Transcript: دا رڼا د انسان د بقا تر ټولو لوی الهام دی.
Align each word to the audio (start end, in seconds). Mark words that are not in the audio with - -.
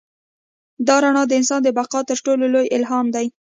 دا 0.87 0.95
رڼا 1.03 1.23
د 1.27 1.31
انسان 1.39 1.59
د 1.63 1.69
بقا 1.77 1.99
تر 2.09 2.17
ټولو 2.25 2.45
لوی 2.53 2.67
الهام 2.77 3.05
دی. 3.15 3.27